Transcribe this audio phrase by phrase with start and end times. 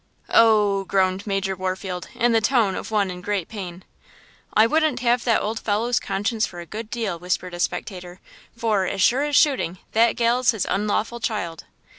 [0.33, 3.83] "Oh h h!" groaned Major Warfield, in the tone of one in great pain.
[4.51, 8.19] "I wouldn't have that old fellow's conscience for a good deal," whispered a spectator,
[8.57, 11.65] "for, as sure as shooting, that gal's his unlawful child!"